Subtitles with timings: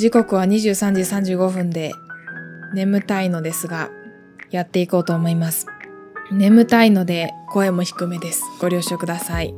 [0.00, 1.92] 時刻は23時35分で
[2.72, 3.90] 眠たいのですが、
[4.50, 5.66] やっていこうと思います。
[6.32, 8.42] 眠たいので声も低めです。
[8.62, 9.54] ご了承ください。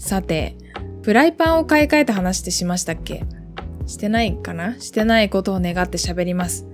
[0.00, 0.56] さて、
[1.04, 3.22] フライパンを買い替えた話ってしましたっけ？
[3.86, 4.80] してないかな？
[4.80, 6.66] してないことを願って喋ります。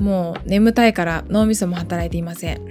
[0.00, 2.62] もう眠たいから脳みそも働いていません。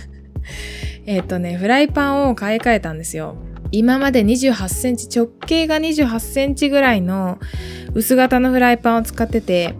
[1.06, 3.36] えっとね、フライパンを買い替えたんですよ。
[3.72, 7.38] 今まで28センチ、直径が28センチぐらいの
[7.94, 9.74] 薄型のフライパンを使ってて、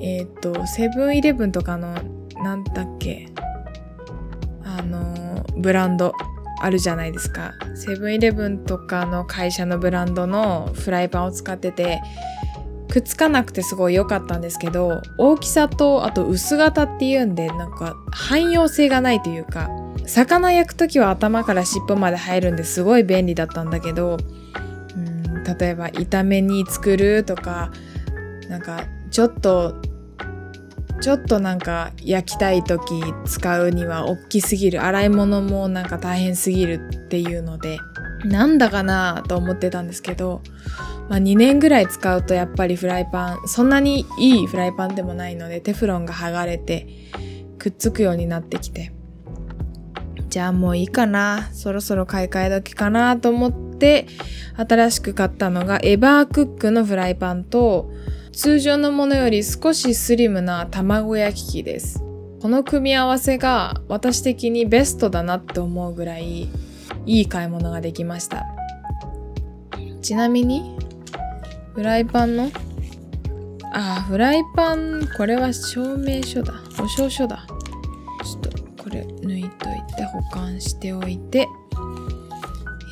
[0.00, 1.94] えっ、と、セブンイレブンとかの、
[2.42, 3.28] なんだっけ、
[4.64, 6.12] あの、ブランド
[6.60, 7.52] あるじゃないですか。
[7.74, 12.00] セブンイレブンとかの会社のブランドのフライパンを使ってて、
[12.88, 19.70] くっつかなくてすごい良かったんですけど、大きさと、あと薄型っていうんで、なんか汎用性がないというか、
[20.06, 24.18] 魚焼くときは頭から尻尾まで入るんですごい便利だったんだけど、
[25.44, 27.72] 例えば炒めに作るとか、
[28.48, 29.80] なんかちょっと
[31.02, 34.82] ちょっとなんか焼きたい時使うには大きすぎる。
[34.82, 37.78] 洗い物もなんか大変すぎるっていうので
[38.24, 40.42] なんだかなと思ってたんですけど、
[41.08, 46.86] まあ、2年ぐらい使うとやっぱりフライパンそんなにいいフライパンでもないのでテフロンが剥がれて
[47.58, 48.92] くっつくようになってきて。
[50.28, 51.50] じゃあもういいかな。
[51.52, 54.06] そろそろ買い替え時かなと思ってで
[54.56, 57.90] 新しく買ったのがエバークックのフライパンと
[58.32, 61.98] 通常のものより少しスリムな卵焼き器です。
[62.40, 66.48] この組み合わせが私的にベストだなって思うぐらい
[67.06, 68.46] いい買い物ができました。
[70.00, 70.76] ちなみに、
[71.74, 72.50] フライパンの
[73.72, 76.54] ああ、フライパン、これは証明書だ。
[76.76, 77.46] 保証書だ。
[78.24, 78.42] ちょっ
[78.76, 81.48] とこれ抜いといて保管しておいて。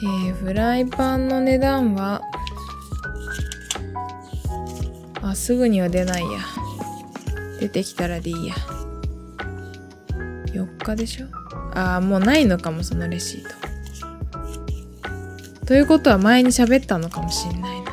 [0.02, 2.22] えー、フライパンの値段は
[5.22, 6.40] あ、すぐには出ないや。
[7.60, 8.54] 出てきたらでいいや。
[10.46, 11.26] 4日でしょ？
[11.74, 13.50] あ、もうないのかも、そのレシート。
[15.66, 17.90] ということは前に喋ったのかもしんないな。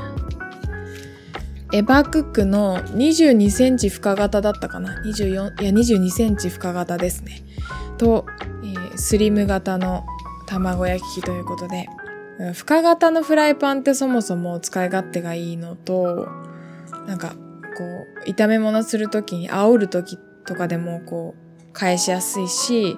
[1.74, 7.44] エバークックの22センチ深型だったかな ?24、いや22センチ深型ですね。
[7.98, 8.26] と、
[8.64, 10.06] えー、スリム型の
[10.48, 11.88] 卵焼き器ということで、
[12.54, 16.28] 深型のフライパンってそもそも使い勝手がいいのと、
[17.06, 17.36] なんか
[17.78, 17.84] こ
[18.26, 22.98] う炒め物する時に煽る時とかでもこう返しやすいし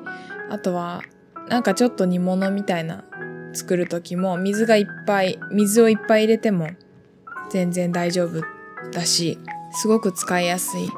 [0.49, 1.01] あとは
[1.49, 3.03] なんかちょっと煮物みたいな
[3.53, 6.69] 作る時も水がいっぱい水をいっぱい入れても
[7.49, 8.41] 全然大丈夫
[8.91, 9.37] だし
[9.73, 10.89] すごく使いやすい。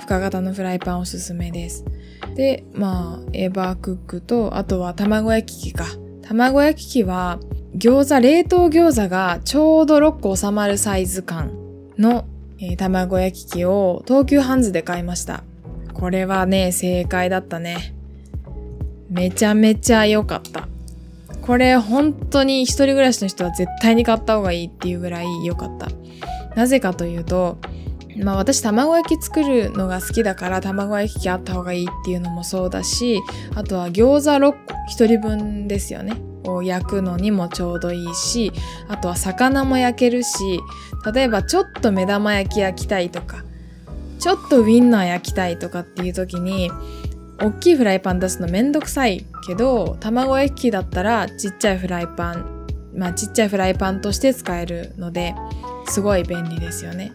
[0.00, 1.84] 深型のフライパンおすすめです
[2.34, 5.86] でまあエバークックとあとは卵焼き器か
[6.22, 7.38] 卵焼き器は
[7.76, 11.52] 餃子冷凍餃子がちょうど6個収まるサイズ感
[11.98, 12.26] の
[12.62, 15.42] えー、卵焼き器を東急ハンズで買いました。
[15.94, 17.94] これはね、正解だったね。
[19.08, 20.68] めちゃめちゃ良かった。
[21.40, 25.88] これ本当に一人暮らしの人は絶対に買った方がいいっていうぐらい良かった。
[26.54, 27.56] なぜかというと、
[28.22, 33.20] まあ私卵焼き作るのが好きだから卵焼き器あった方がいいっていうのもそうだし、
[33.54, 34.58] あとは餃子6個、
[34.88, 36.14] 一人分ですよね。
[36.44, 38.52] を焼くのにもちょうどいいし、
[38.88, 40.60] あとは魚も焼けるし、
[41.12, 43.44] 例えばちょっと目玉焼き焼きたいとか、
[44.18, 46.70] ちょっとウィンナー焼きたいとかっていう時に、
[47.42, 55.34] 大きいフライパン出すのめんどくさいけど、卵焼き器だったらちっちゃいフライパン、まあちっちゃいフライパンとして使えるので、
[55.86, 57.12] すごい便利ですよね。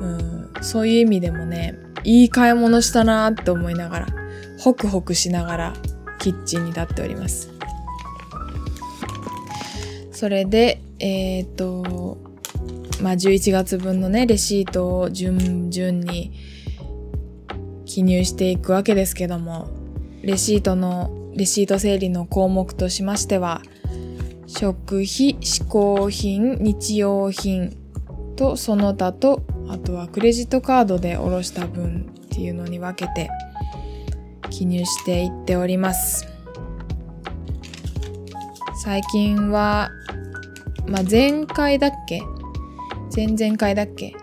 [0.00, 4.06] うん、そういう意味でもね、いい買い物したなーって思いながら、
[4.58, 5.74] ホクホクしながら
[6.18, 7.50] キッチンに立っております。
[10.12, 12.18] それで、えっ、ー、と、
[13.02, 16.32] まあ、11月分のね、レシートを順々に
[17.84, 19.68] 記入していくわけですけども、
[20.22, 23.62] レシートの、レシート整理の項目としましては、
[24.46, 25.02] 食費、
[25.40, 27.76] 嗜好品、日用品
[28.36, 33.30] とその他と、あとはクレジットカードでおろした分っていうのに分けて
[34.50, 36.26] 記入していっております。
[38.82, 39.90] 最近は
[40.88, 42.22] まあ、前回だっけ？
[43.14, 44.14] 前々回だっけ？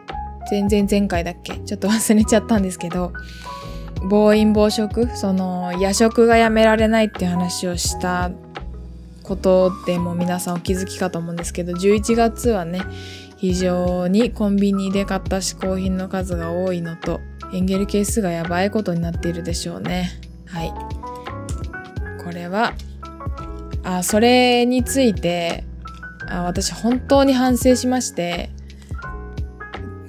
[0.50, 1.58] 前々前回だっけ？
[1.58, 3.12] ちょっと忘れちゃったんですけど、
[4.10, 5.10] 暴飲暴食？
[5.18, 8.32] その夜食がやめられないっていう話をした
[9.24, 12.82] ことでも皆さんお気づきかと思うんですけど、11月はね、
[13.44, 17.20] 非常にコンビニで買った嗜好品の数が多いのと、
[17.52, 20.12] エンゲル係数がやばいことになっているでしょうね。
[20.46, 20.74] はい。
[22.24, 22.74] これは、
[23.84, 25.66] あ、それについて
[26.30, 28.50] あ私本当に反省しまして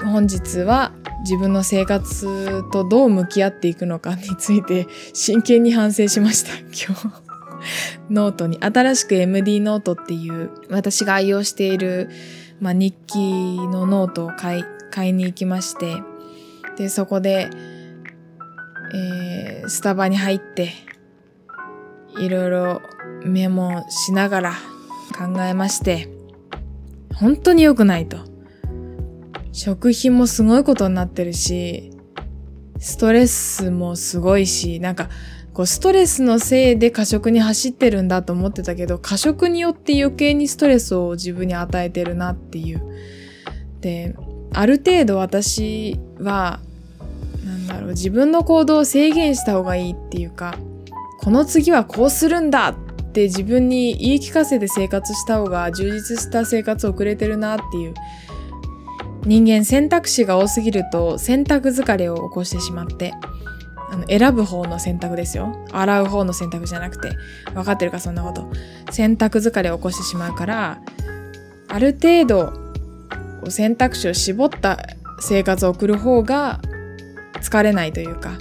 [0.04, 0.92] 本日は
[1.22, 7.24] 自分の生活とどう向き合っていくのかについて真剣に反省しました、 今日。
[8.10, 12.10] ノートに、新しく MD ノートっていう私が愛用している、
[12.64, 13.18] まあ、日記
[13.58, 15.96] のノートを買い、買いに行きまして、
[16.78, 17.50] で、そこで、
[18.94, 20.72] えー、スタバに入って、
[22.18, 22.82] いろいろ
[23.22, 24.52] メモしながら
[25.14, 26.08] 考えまして、
[27.14, 28.16] 本当に良くないと。
[29.52, 31.90] 食費もすごいことになってるし、
[32.78, 35.10] ストレスもすごいし、なんか、
[35.54, 42.82] こうストレスのせいで過食に走ってるんだと思ってたけど、過食によって余計にストレスを自分に与えてるなっていう。
[43.80, 44.16] で、
[44.52, 46.58] ある程度私は、
[47.46, 50.58] なんだろう、自分の行動を制限した方がいいっていうか、
[51.20, 52.74] この次はこうするんだっ
[53.12, 57.94] て自分に言い聞かせて生活した方が充実した生活を送れてるなっていう
[59.24, 63.14] 人間選択肢が多すぎると選択疲れを起こしてしまって
[63.94, 67.16] あの選ぶ方の選択ですよ洗う方の選択じゃなくて
[67.54, 68.50] 分かってるかそんなこと
[68.90, 70.80] 選択疲れを起こしてしまうから
[71.68, 72.52] ある程度
[73.50, 74.78] 選択肢を絞った
[75.20, 76.60] 生活を送る方が
[77.34, 78.36] 疲れないというか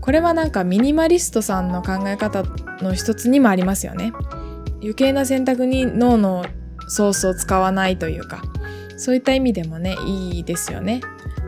[0.00, 2.44] これはなんかミニマリストさんの考え方
[2.80, 4.12] の一つにもありますよね。
[4.80, 6.44] 余計な選択に脳の
[6.86, 8.40] ソースを使わないというか、
[8.96, 11.00] そういった意味でもね、いいですよね。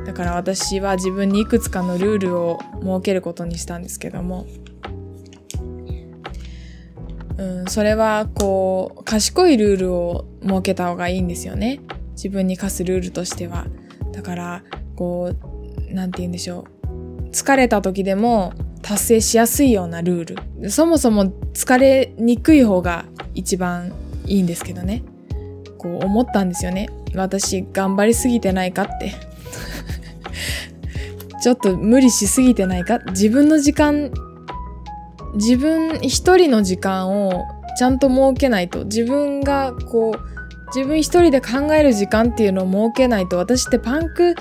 [0.08, 4.46] だから私は自分にいくつかのルールを設けることにしたんですけども、
[7.36, 11.80] うん、それはこう、賢いルールを設けた方がいいんですよね。
[12.12, 13.66] 自分に課すルールとしては。
[14.12, 14.64] だから、
[14.96, 15.34] こ
[15.90, 17.28] う、なんて言うんでしょう。
[17.28, 20.70] 疲れた時でも達成しやすいようなルール。
[20.70, 23.04] そもそも疲れにくい方が
[23.34, 23.92] 一番
[24.24, 25.02] いいんですけどね。
[25.76, 26.88] こう思ったんですよね。
[27.14, 29.27] 私頑張りすぎてないかって。
[31.48, 32.98] ちょっと無理しすぎてないか？
[33.06, 34.10] 自分の時間、
[35.36, 37.46] 自分一人の時間を
[37.78, 38.84] ちゃんと設けないと。
[38.84, 44.34] 自分がこう、自分一人で考える時間っていうのを設けないと私ってパンク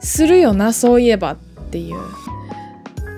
[0.00, 1.36] するよな、そういえばっ
[1.70, 1.96] ていう。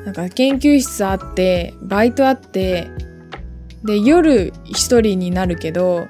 [0.04, 2.88] なんか研究室あって、バイトあって、
[3.84, 6.08] で、夜一人になるけど、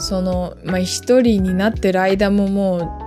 [0.00, 2.99] その、まあ、一人になってる間ももう、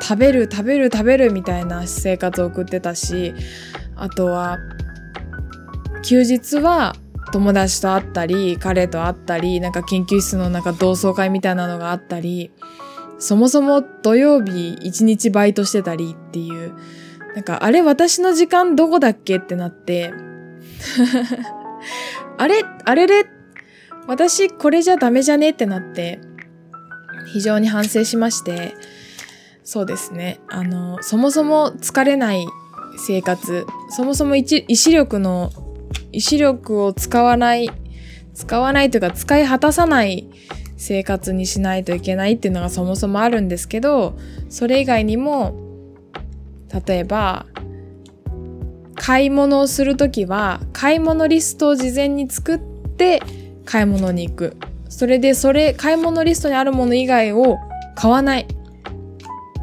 [0.00, 3.34] 食べる食べる食べるみたいな生活を送ってたし、
[3.96, 4.58] あとは、
[6.02, 6.94] 休日は
[7.32, 12.50] 友達と会ったり、彼と会ったり、なんか研究室のなんか同窓会みたいなのがあったり、
[13.18, 16.72] そもそも土曜日一日バイトしてたりっていう、
[17.34, 20.12] なんか、あれ私の時間どこだっけってなって、
[22.38, 23.26] あれあれれ？
[24.06, 25.50] 私これじゃダメじゃね？
[25.50, 26.20] ってなって、
[27.32, 28.74] 非常に反省しまして、
[29.72, 30.40] そうですね。
[30.48, 32.44] あの、そもそも疲れない
[32.98, 35.52] 生活、そもそも意志力の、
[36.10, 37.70] 意志力を使わない、
[38.34, 40.28] 使わないというか使い果たさない
[40.76, 44.18] 生活にしないといけないっていうのがそもそもあるんですけど、
[44.48, 45.54] それ以外にも、
[46.84, 47.46] 例えば
[48.96, 53.22] 買い物をする時は買い物リストを事前に作って
[53.64, 54.56] 買い物に行く
[54.88, 57.56] それでそれ買い物リストにあるもの以外を
[57.96, 58.46] 買わない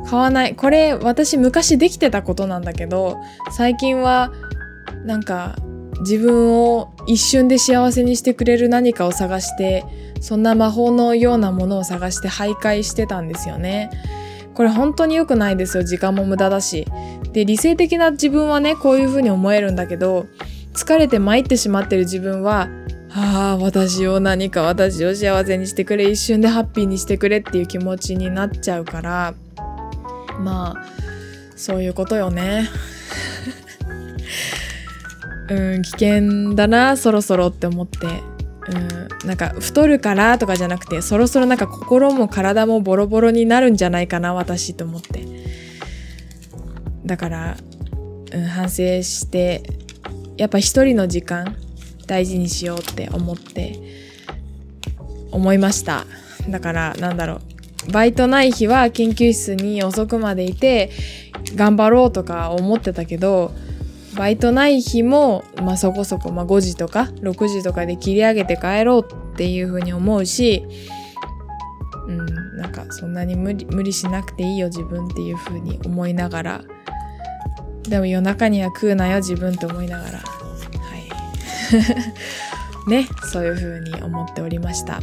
[0.10, 3.18] 買わないこれ私昔できてたことなんだけど
[3.52, 4.32] 最近は
[5.06, 5.56] なんか
[6.02, 9.84] 自分を一瞬で幸せにしてくれる何かを探して
[10.22, 13.90] そんな魔法のようなものを探して徘徊してたんですよね。
[14.58, 15.84] これ本当に良くないですよ。
[15.84, 16.88] 時間も無駄だし。
[17.32, 20.26] で、理性的な自分はね、こういう風に思えるんだけど、
[20.74, 22.68] 疲れて参ってしまってる自分は、
[23.14, 29.36] ああ、私を何か私を幸せにしてくれ、一瞬でハッピーにしてくれっていう気持ちになっちゃうから、
[30.40, 30.86] まあ、
[31.56, 32.70] そういうことよね。
[35.50, 38.08] うん、危険だな、そろそろって思って。
[38.70, 45.26] うん、なんか太るからとかじゃなくてそろそろなんか心も体もボロボロになるんじゃないかな私と思って
[47.06, 47.58] だから、
[48.34, 49.64] うん、反省して
[50.36, 51.56] やっぱ一人の時間
[52.08, 53.80] 大事にしようって思って
[55.32, 56.06] 思いました
[56.50, 57.42] だからなんだろう
[57.92, 60.92] バイトない日は研究室に遅くまでいて
[61.56, 63.52] 頑張ろうとか思ってたけど
[64.16, 70.64] バイトない日も、まあ、そこそこ、まあ、5時とか6時とかで切り上げて帰ろうっていうふうに思うし、
[72.08, 76.62] うん、なんかそんなに無理無理しなくていいよ自分っていうふうに思いながら。
[77.84, 80.18] でも夜中には食うなよ自分って思いながら。
[80.18, 80.26] は
[82.88, 82.90] い。
[82.90, 85.00] ねそういうふうに思っておりました。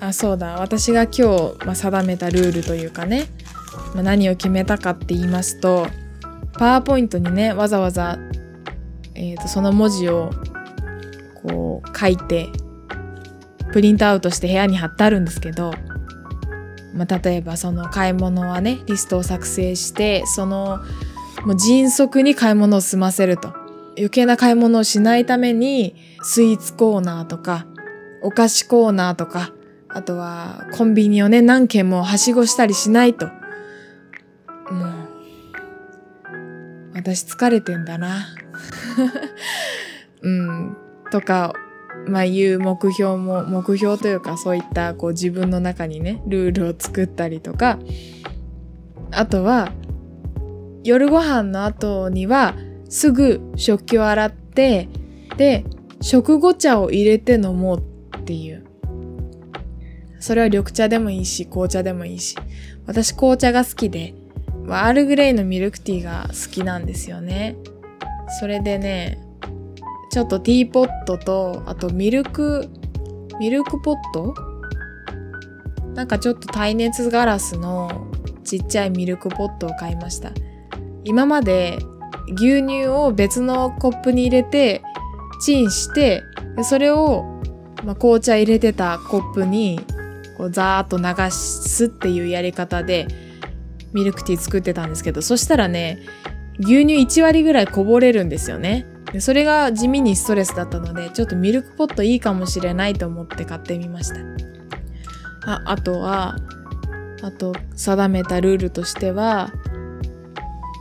[0.00, 0.56] あそうだ。
[0.60, 3.26] 私が今日、まあ、定めたルールというかね、
[3.94, 5.86] まあ、何を決めたかって言いますと
[6.54, 8.18] パワーポイントにねわざわざ、
[9.14, 10.30] えーと、その文字を
[11.42, 12.48] こう書いて
[13.72, 15.72] プリントアウトして部屋に貼ってあるんですけど、
[16.94, 20.80] まあ、例えばその買い物はねリストを作成してその
[21.44, 23.60] もう迅速に買い物を済ませると。
[23.96, 27.66] 余計な買い物をしないためにスイーツコーナーとか
[28.22, 29.52] お菓子コーナーとか
[29.92, 33.26] あとはコンビニをね何軒もはしごしたりしないと。
[33.26, 35.00] もう
[36.94, 38.26] 私疲れてんだな。
[40.22, 40.76] うん。
[41.10, 41.52] とか
[42.06, 47.78] まあいう目標も目標というかそういったこう自分の中にねルールを作ったりとか。
[49.12, 49.72] あとは
[50.84, 52.54] 夜ご飯の後には
[52.88, 54.88] すぐ食器を洗って
[55.36, 55.64] で
[56.00, 57.78] 食後茶を入れて飲もう
[58.18, 58.69] っていう。
[60.20, 62.36] それは緑茶でもいいし紅茶でもいいし。
[62.86, 64.14] 私紅茶が好きで
[64.68, 67.56] アールグレイのミルクティーが好きなんですよね。
[68.38, 69.18] それでね
[70.10, 72.68] ちょっとティーポットとあとミルク
[73.38, 74.34] ミルクポット？
[75.94, 78.06] なんかちょっと耐熱ガラスの
[78.44, 80.32] ちっちゃいミルクポットを買いました。
[81.04, 81.78] 今まで
[82.36, 84.82] 牛乳を別のコップに入れて
[85.40, 86.22] チンして
[86.62, 87.24] それを、
[87.84, 89.80] まあ、紅茶入れてたコップに
[90.40, 93.06] こうザーッと流すっていうやり方で
[93.92, 95.98] ミルクティー作ってたんですけどそしたらね
[96.60, 106.36] 牛乳1割ぐらいこぼれるんですよねでそれが地味にストレスだったのでちょっとミルクポットいいかもしれないと思って買ってみましたああとは
[107.22, 109.52] あと定めたルールとしては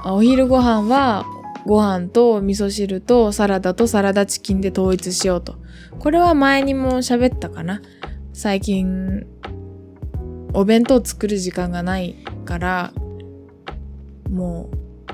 [0.06, 1.26] お昼ご飯は
[1.66, 5.58] ご飯と味噌汁とサラダとサラダチキンで統一しようと。
[6.00, 7.82] これは前にも喋ったかな。
[8.42, 9.28] 最近、
[10.54, 12.16] お弁当作る時間がない
[12.46, 12.94] から、
[14.32, 14.70] も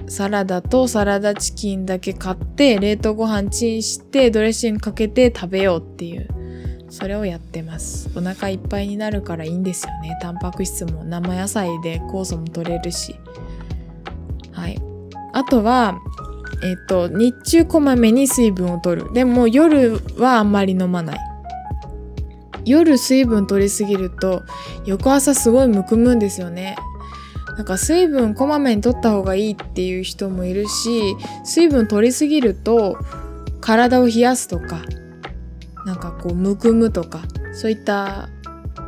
[0.05, 6.27] う、サラダとサラダチキンだけ買って、冷凍ご飯チンして、ドレッシングかけて食べようっていう。
[6.91, 8.11] それをやってます。
[8.15, 10.15] お腹いっぱいになるからいいんですよね。
[10.21, 13.15] タンパク質も生野菜で酵素も取れるし。
[14.51, 14.79] はい。
[15.33, 15.97] あとは、
[16.63, 19.11] えっと、日中こまめに水分を取る。
[19.13, 21.34] でも夜はあんまり飲まない。
[22.65, 24.43] 夜水分取りすぎると
[24.85, 26.75] 翌朝すごいむくむんですよね。
[27.57, 32.97] なんか水分こまめに取った方がいいっていう人もいるし、水分取りすぎると
[33.61, 34.81] 体を冷やすとか、
[35.85, 37.21] なんかこうむくむとか、
[37.53, 38.29] そういった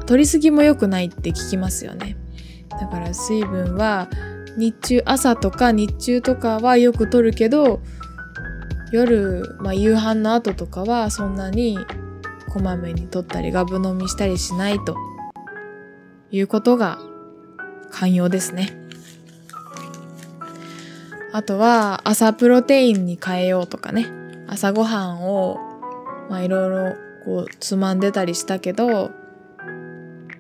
[0.05, 2.17] 取りすぎも良くないって聞きますよね。
[2.69, 4.09] だから水分は
[4.57, 7.79] 日中朝とか日中とかはよく取るけど
[8.91, 11.77] 夜、まあ、夕飯の後とかはそんなに
[12.57, 14.97] こまめに取ったりガブ飲みしたりしないと
[16.31, 16.97] いうことが
[17.91, 18.75] 寛容ですね。
[21.33, 24.07] あとは朝プロテインに変えようとかね
[24.47, 25.59] 朝ごはんを
[26.29, 26.95] まあいろいろ
[27.25, 29.11] こうつまんでたりしたけど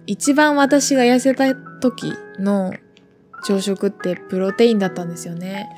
[0.07, 2.73] 一番私が痩せた時の
[3.43, 5.69] 朝食ってプロテインだったんですよね。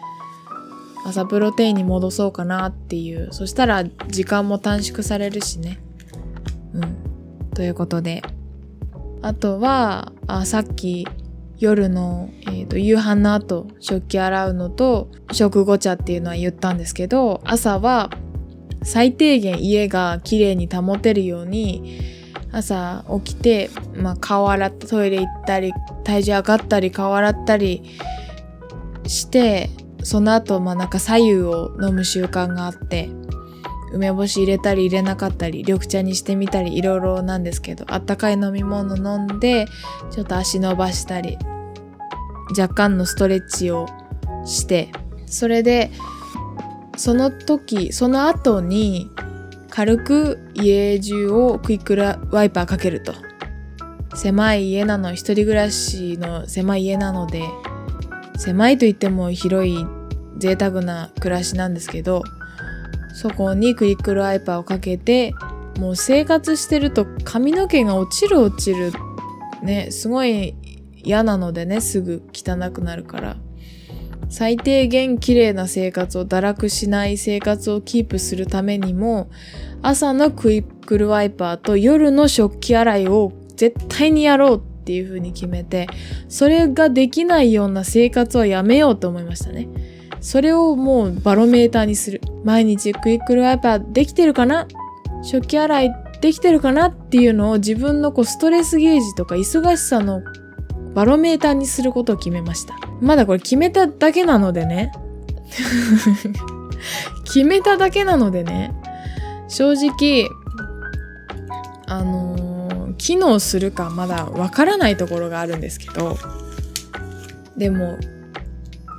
[1.06, 3.34] 朝プロテインに戻そうかなっていう。
[3.34, 5.80] そしたら時間も短縮されるしね。
[6.74, 7.50] うん。
[7.54, 8.22] ということで。
[9.22, 11.06] あとは、あさっき
[11.60, 18.10] 夜の、えーと、夕飯の後食器洗うのと食後茶っていうのは言ったんですけど朝は
[18.82, 22.00] 最低限家が綺麗に保てるように
[22.52, 25.74] 朝起きて、まあ、顔洗ってトイレ行ったり
[26.06, 27.84] 体重上がったり顔洗ったり
[29.06, 29.70] して
[30.02, 33.10] その後まあなんか左右を飲む習慣があって
[33.94, 39.66] 梅干し入れたり入れなかったり緑茶にしてみたりいろいろなんですけどあったかい飲み物飲んで
[40.12, 41.38] ちょっと足伸ばしたり
[42.58, 43.88] 若干のストレッチを
[44.46, 44.92] して
[45.26, 45.92] それで
[46.98, 49.10] その時その後に
[49.70, 51.96] 軽く家中をクイック
[52.32, 53.14] ワイパーかけると。
[54.16, 57.44] 狭い家なの一人暮らしの狭い家なので
[58.38, 59.86] 狭いと言っても広い
[60.38, 62.24] 贅沢な暮らしなんですけど
[63.20, 65.34] そこにクイックルワイパーをかけて
[65.78, 68.94] もう生活してると髪の毛が落ちる落ちる。
[69.62, 70.56] ねすごい
[71.04, 73.36] 嫌なのでねすぐ汚くなるから。
[74.30, 79.30] 最低限綺麗な生活を堕落しない生活をキープするためにも
[79.82, 85.88] 朝のクイックルワイパーと夜の食器洗いを絶対にやろうっていう風に決めて
[86.30, 89.68] それができないような生活はやめようと思いましたね。
[90.22, 94.68] それをもうバロメーターにする毎日クイックルワイパーできてるかな？
[95.24, 100.22] 食器洗いできてるかなっていうのを自分のこうストレスゲージとか忙しさの
[100.94, 102.76] バロメーターにすることを決めました。
[103.02, 104.92] まだこれ決めただけなのでね。
[107.26, 108.74] 決めただけなのでね。
[109.48, 110.28] 正直、
[111.88, 116.18] あのー、機能するかまだわからないところがあるんですけど、
[117.58, 117.98] でも、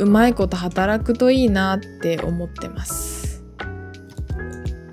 [0.01, 3.45] うまいこと働くといいなって思ってます。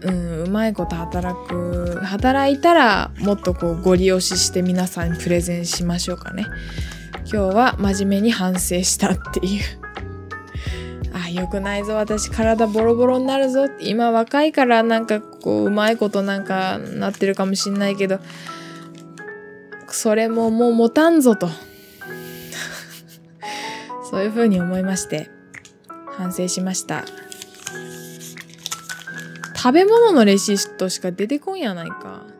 [0.01, 6.45] うん、うまいこと働く、働いたらもっとこうご利用しして皆さんにプレゼンしましょうかね。
[7.31, 9.63] 今日は真面目に反省したっていう
[11.13, 11.95] あ、良くないぞ。
[11.95, 13.67] 私体ボロボロになるぞ。
[13.79, 18.19] 今若いからなんかこう、うまいことなんかなってるかもしんないけど、
[19.89, 21.49] それももう持たんぞと。
[24.09, 25.29] そういうふうに思いまして、
[26.17, 27.03] 反省しました。
[29.55, 32.36] 食べ物のレシートしか出てこんやないか。